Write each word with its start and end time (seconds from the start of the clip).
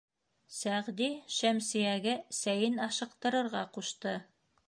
Сәғди 0.59 1.09
Шәмсиәгә 1.33 2.15
сәйен 2.39 2.81
ашыҡтырырға 2.89 3.65
ҡушты. 3.77 4.19